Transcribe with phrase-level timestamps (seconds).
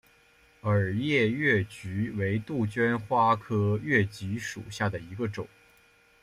[0.61, 5.47] 耳叶越桔为杜鹃花科越桔属下的一个种。